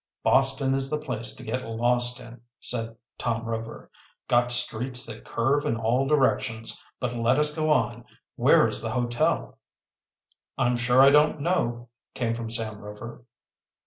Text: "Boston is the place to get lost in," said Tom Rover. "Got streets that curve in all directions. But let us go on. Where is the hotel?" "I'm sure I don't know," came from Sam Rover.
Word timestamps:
"Boston 0.23 0.73
is 0.73 0.89
the 0.89 0.97
place 0.97 1.35
to 1.35 1.43
get 1.43 1.63
lost 1.63 2.19
in," 2.19 2.41
said 2.59 2.97
Tom 3.19 3.45
Rover. 3.45 3.91
"Got 4.27 4.49
streets 4.51 5.05
that 5.05 5.23
curve 5.23 5.63
in 5.63 5.75
all 5.75 6.07
directions. 6.07 6.81
But 6.99 7.15
let 7.15 7.37
us 7.37 7.53
go 7.53 7.69
on. 7.69 8.05
Where 8.35 8.67
is 8.67 8.81
the 8.81 8.89
hotel?" 8.89 9.59
"I'm 10.57 10.75
sure 10.75 11.03
I 11.03 11.11
don't 11.11 11.39
know," 11.39 11.89
came 12.15 12.33
from 12.33 12.49
Sam 12.49 12.79
Rover. 12.79 13.25